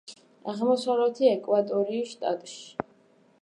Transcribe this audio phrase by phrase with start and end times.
[0.53, 2.59] აღმოსავლეთი ეკვატორიის შტატში.